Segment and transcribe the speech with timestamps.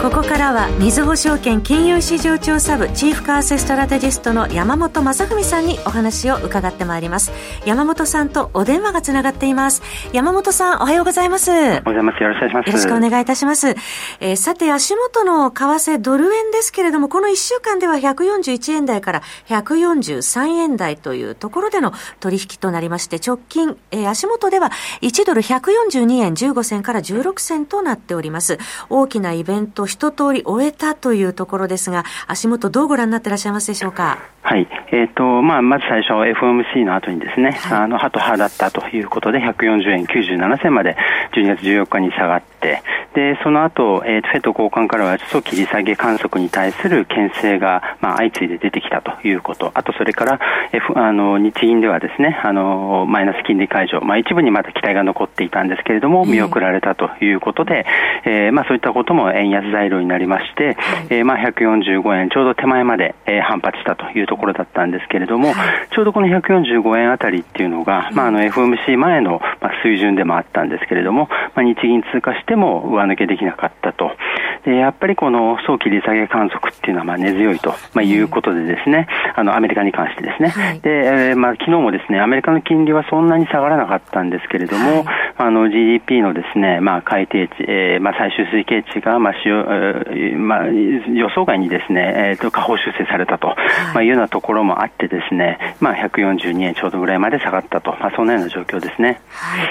[0.00, 7.32] ここからは、みずほ証券金融市場調査部チーフ為替ストラテジストの山本雅文さんにお話を伺ってまいります。
[7.66, 9.82] 山本さんとお電話がつながっています。
[10.12, 11.50] 山本さん、おはようございます。
[11.50, 12.22] おはようございます。
[12.22, 12.66] よろしくお願いします。
[12.68, 13.68] よろしくお願いいたします。
[14.20, 24.70] えー、さて、足元の為替ドル円ですけれども、この1週間では141円台から143円台というところでの取引となりまして、直近、えー、足元では
[25.02, 28.58] 1ドル142円15銭から16銭となっております。
[28.90, 34.18] 大きなイベント一通り終えたというところですが、足元どうご覧になっていらっしゃいますでしょうか？
[34.42, 34.68] はい。
[34.92, 40.96] えっ、ー、と、まあ、まず最初、FOMC の後にですね、はい、あの、ハト派だったということで、140円97銭まで
[41.34, 42.82] 12月14日に下がって、
[43.14, 50.40] で、その後、えー、フェット交換からは、早期利下げ観測に対する牽制が、まあ、相次いで出てきたということ、あと、それから、
[50.72, 57.86] F、あの、日銀ではですね、あの、マイナス金利解除、まあ、一部にまだ期待が残っていたんですけれども、見送られたということで、
[58.24, 60.76] えー、まあ、そういったことも円安材料になりまして、
[61.08, 65.54] えー、まあ、145円ちょうど手前まで、えー、反発したというところだったんですけれども、
[65.94, 74.12] ちょうどこの145円あたりっていうのが、まあ、あの、FOMC 前の、まあ、水準でもあったんですけれども、まあ、日銀通過しても上抜けできなかったと。
[74.64, 93.56] でやっぱりこの早期利下げ観測っていうのはまあ根強いと、まあ、いうことでですね、あのアメリカに関してですね、はい、で、えー、まあ昨日もですね、アメリカの金利はそんなに下がらなかったんですけれども、はい、あの GDP のですね、まあ改定値、えー、まあ最終推計値がまあしよ、えー、まあ予想外にですね、えっ、ー、と下方修正されたと、はい、
[93.94, 99.20] まあいうようなところもあってですね、まあ142円ちょうどぐらいまで下がったと、まあそんなような状況ですね。
[99.30, 99.68] はい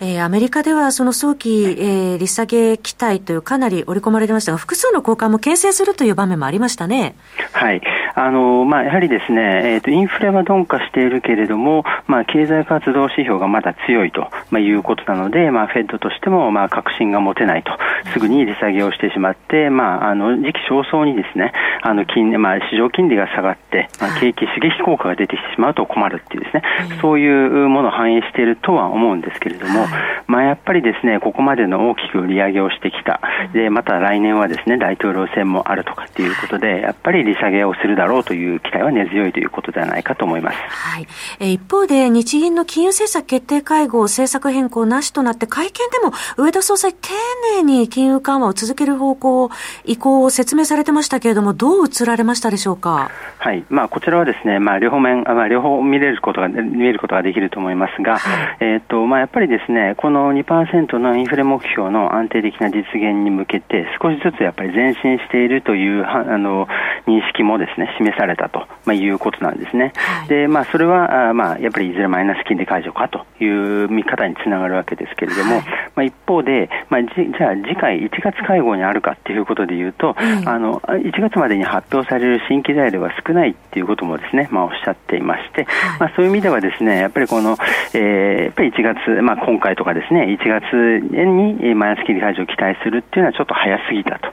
[0.00, 7.14] えー、アメリカではその早期、えー、利下げ期待というかなり織り込まれてましたが、複数の交換も牽制するという場面もありましたね。
[7.52, 7.82] はい。
[8.14, 17.72] あの、まあ、やはりですね、えっ、ー、と、インフレは鈍化しているけれども、まあ、経済活動指標がまだ強いと、まあ、いうことなので、まあ、フェッドとしても、まあ、確信が持てないと、
[18.12, 21.52] すぐに利下げをしてしまって、まあ、あの、時期尚早にですね、
[21.82, 26.62] あの、金、まあ、市場金利が下がって、まあ、景気刺激効果が出てきてしまうと困るっていうですね、
[27.00, 29.81] そういうものを反映しているとは思うんですけれども、
[30.26, 33.20] まあ、やっぱりですね、ここまでの大きく利上げをしてきた。
[33.52, 40.58] で、また来年はですね、大統領選もあるとかっていうことで、やっぱり利下げをするだろうという期待は根強いということではないかと思います。
[40.58, 41.06] はい。
[41.40, 47.10] え一方で、日銀の金融政策決定会合、政策変更なしとなって、会見でも上田総裁、丁
[47.56, 49.50] 寧に金融緩和を続ける方向、
[49.84, 53.10] 意向を説明されてましたけれども、どう映られましたでしょうか？
[53.38, 53.64] はい。
[53.68, 66.68] まあ、こちらはですね、まあ、両方面、まあ、両方見れることが、見えることができると思いますが、はい、えっ、と、まあ、やっぱりですね、この2%のインフレ目標の安定的な実現に向けて、少しずつやっぱり前進しているというあの
[67.06, 69.92] 認識もですね、示されたと、まあ、いうことなんですね。
[69.96, 85.66] はい、で、まあ、それは、あまあ、やっぱりいずれマイナス金利解除かという見方につながるわけですけれども、はい、まあ、一方で、まあ、じじゃあ次回1月会合にあるかっていうことでいうと、あの、1月までに発表される新規材料が少ないっていうこともですね、まあ、おっしゃっていまして、
[85.98, 87.56] まあ、そういう意味ではですね、やっぱりこの、
[87.94, 90.64] えー、やっぱり1月、まあ、今回とかですね、1月
[91.12, 94.32] にマイナス金利解除を期待するっていうのはちょっと早すぎたと。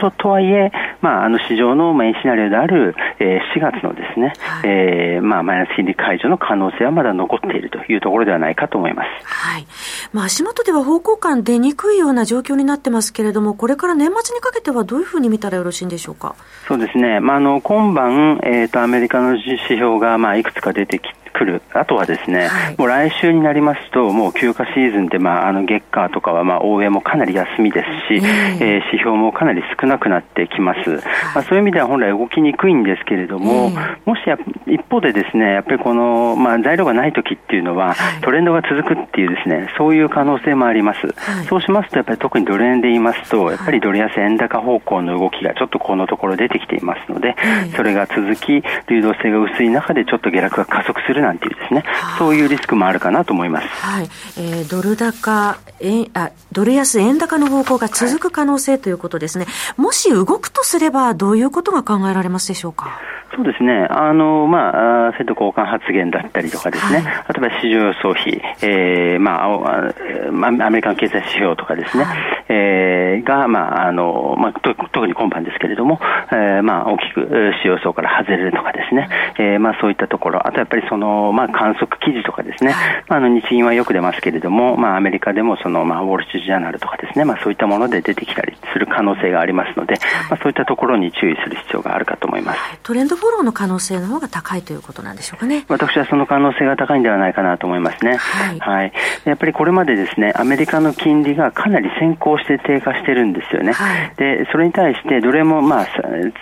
[0.00, 0.70] ととはいえ、
[1.02, 9.26] まあ、あの市場のメインシナリオである、えー、4月のですね、はい、えー、まあ、マイナス金利解除の可能性はまだ残っているというところではないかと思います。
[9.26, 9.66] はい。
[10.12, 16.36] まあ、足元では方向感出にくいような状況になってますけれども、これから年末にかけてはどういうふうに見たらよろしいんでしょうか？
[16.66, 17.20] そうですね。
[17.20, 30.90] まあ、あの、今晩、えっ、ー、と、アメリカの指標が、まあ、いくつか出てき来る、あとはですね、はい、もう来週になりますと、もう休暇シーズンで、まあ、あの月間とかは、まあ、応援もかなり休みですし、えー、えー、指標もかなり少なくなってきます。
[31.34, 33.70] まあ、そういう意味では本来動きにくいんですけれども、
[34.04, 41.06] もしや一方でですね、やっぱりこの、まあ、材料がない時っていうのは、トレンドが続くっていうですね、そういう可能性もあります。
[41.06, 47.36] はい、そうしますと、やっぱり特にドル円で言いますと、やっぱりドル安円高方向の動きがちょっとこのところ出てきていますので、
[47.76, 51.84] それが続き、流動性が薄い中でちょっと下落が加速するなんていうですね、
[52.18, 53.66] そういうリスクもあるかなと思います。
[53.68, 54.10] はい。
[54.38, 59.44] えー、ドル高、円、あ、ドル安円高の方向が続く可能性ということですね。
[59.46, 62.98] はい、もし動くとすれば、どういうことが考えられますでしょうか？
[63.34, 63.86] そうですね。
[63.90, 76.00] あの、まあ、フェット交換発言だったりとかですね、はい、例えば市場予想費、えー、まあ、アメリカの経済指標とかですね、はい、えー、が、まあ、あの、まあ、特に今般ですけれども、
[76.32, 77.20] えー、まあ、大きく
[77.62, 79.08] 市場予想から外れるとかですね、
[79.38, 82.74] えー、まあ、そういったところ、あとやっぱりその、まあ、観測記事とかですね、
[83.08, 89.94] まあ、あの、日銀はよく出ますけれども、まあ、アメリカでもその、まあ、ウォール・ストリート・ジャーナルとかですね、まあ、そういったもので出てきたりする可能性がありますので、
[90.30, 92.60] まあ、そういったところに注意する必要があるかと思います。
[92.82, 95.64] トレンドフォローの可能性の方が高いということなんでしょうかね。
[95.68, 98.16] 私はその可能性が高いんではないかなと思いますね。
[98.16, 98.58] はい。
[98.58, 98.92] はい、
[99.24, 103.72] やっぱりこれまでですね、アメリカの金利がかなり先行して低下してるんですよね。
[103.72, 105.86] はい、で、それに対してどれもまあ、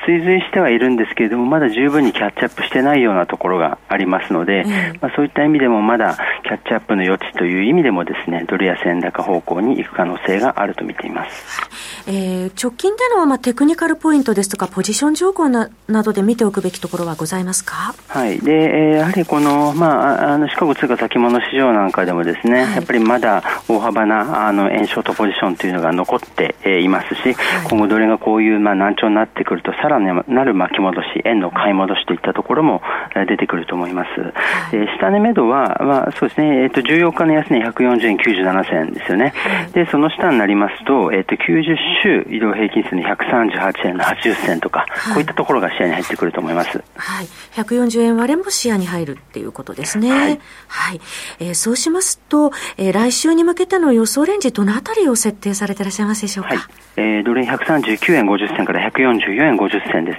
[0.05, 4.71] 追随してはいるんですけれども、まだ十分にキャッチアップしてないようなところがありますので、うん、
[5.01, 11.66] まあ、そういった意味でもまだキャッチアップの余地という意味でもですね、ドル安円高方向に行く可能性があると見ています。
[12.09, 17.95] えー、直近でのまあテクニカルポイントですとか、ポジション情報ななどで見ておくべきところはございますか？
[18.09, 18.39] はい。
[18.41, 27.35] で、えー、やはりこの、まあ、あの、シカゴ通貨先物市場なんかでもですね、はい、やっぱりまだ大幅な、あの、円ショートポジションというのが残って、えー、いますし、はい、
[27.69, 32.83] 今後どれがこういう、まあ、難聴になってくると、さらなる巻き戻し、円の買い戻しといったところも
[33.29, 34.21] 出てくると思います。
[34.21, 34.33] はい、
[34.75, 39.33] えー、下値目処は、まあ、そうですね、えっ、ー、と、14日の安値140円97銭ですよね。
[39.73, 46.83] で、その下になりますと、えっ、ー、と、90週移動平均数の138円の80銭とか、こういったところが視野に入ってくると思います。
[46.97, 47.27] はい。
[47.55, 50.11] 140円割れも視野に入るっていうことですね。
[50.11, 50.41] はい。
[50.69, 51.01] はい、
[51.41, 56.51] えー、そうしますと、えー、来週に向けての予想レンジ、どのあたりを設定されていらっしゃいますでしょうか？
[56.51, 56.59] はい、
[56.97, 60.13] えー、ドル円139円50銭から144円50銭で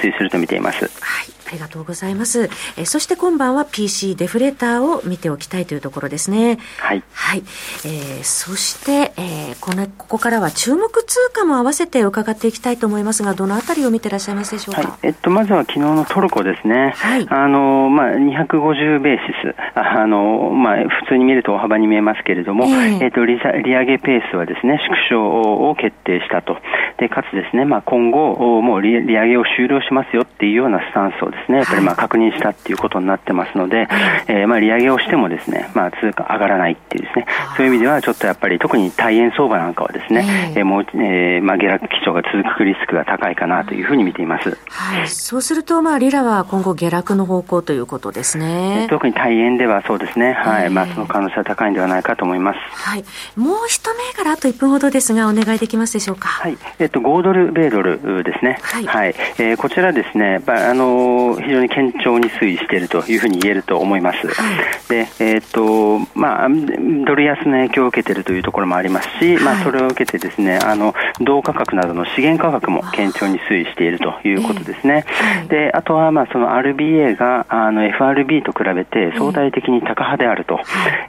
[0.00, 0.84] 推移すると見ています。
[0.84, 1.41] はい。
[1.52, 2.44] ありがとうございます。
[2.78, 6.58] えー、そして今晩は PC デフレーターを見ておきたいというところですね。
[6.78, 7.02] はい。
[7.12, 7.42] はい。
[7.84, 14.82] えー、そして、えー、この、ここからは注目通貨も合わせて伺っていきたいと思いますが、どのあたりを見ていらっしゃいますでしょうか？
[14.82, 16.94] はい、えっと、まずは昨日のトルコですね。
[16.96, 17.26] はい。
[17.28, 19.54] あの、まあ、250ベーシス。
[19.74, 26.56] あの、まあ、普通に見ると大幅に見えますけれども、えー、えっと利、利上げペースはですね、縮小を決定したと。
[26.98, 33.88] で、かつですね、まあ、今後、もう利利上げを終了しますよっていうようなスタンスをですね、やっぱりまあ確認したっていうことになってますので、
[34.28, 44.58] えー、まあ利上げをしてもですね、まあ通貨上がらないっていうですね、そういう意味ではちょっとやっぱり特に大円相場なんかはですね、えー、もう、えー、まあ下落基調が続くリスクが高いかなというふうに見ています。
[44.68, 45.08] はい。
[45.08, 48.86] そうすると、まあリラは今後下落の方向ということですね。
[48.90, 50.70] 特に大円ではそうですね、はい。
[50.70, 52.58] まあその可能性は高いんではないかと思います。
[52.72, 53.04] はい。
[53.36, 56.28] もう一銘柄あと1分ほどですが、お願いできますでしょうか？
[56.28, 56.56] はい。
[56.78, 58.58] えっと、5ドル、米ドルですね。
[58.62, 58.86] はい。
[58.86, 64.26] はい、えー、こちらですね、あの非常に堅調に推移しているというふうに言えると思います。
[64.26, 75.04] はい、で、えっ、と、まあ、ドル安の影響を受けているというところもありますし、はい、まあ、それを受けてですね、あの、銅価格などの資源価格も堅調に推移しているということですね。
[75.42, 80.60] えー、で、あとは、まあ、その RBA が、あの、FRB と比べて相対的に高派であると、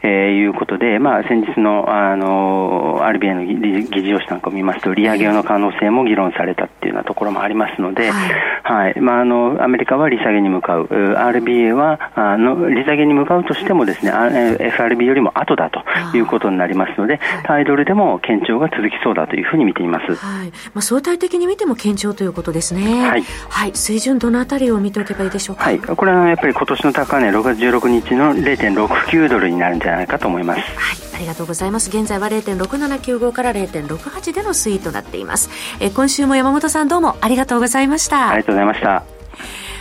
[0.02, 8.32] えー、いうことで、まあ、先日の、あの、RBA の議事要旨なんかを見ますと、利上げの可能性も議論されたようなところもありますので、はい、
[8.64, 14.12] はい、まあ、あの、アメリカは利下げに向かう、RBA はあの利下げに向かうとしてもですね
[14.60, 15.84] FRB よりも後だと
[16.16, 20.52] いうことになりますので、タイドルでも堅調が続きそうだというふうに見ています、はい。
[20.74, 30.62] まあ、相対的に見ても堅調ということですね、はい、はい、水準、どのあたりを見ておけばいいでしょうか、はい、これはやっぱり今年の高値、6月16日の0.69ドルになるんじゃないかと思います。
[30.62, 31.14] はい。
[31.14, 31.90] ありがとうございます。
[31.90, 35.50] 現在は0.6795から0.68での推移となっています。
[35.80, 38.30] え今週も山本さんどうもありがとうございました。
[38.30, 39.04] ありがとうございました。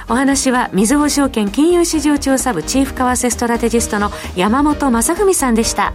[0.08, 5.92] お話は、みずほ証券金融市場調査部チーフ為替ストラテジストの山本雅文さんでした。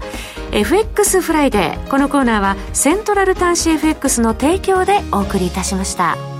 [0.51, 1.89] FX フライデー。
[1.89, 6.37] このコーナーは、セントラル短資 FX の提供でお送りいたしました。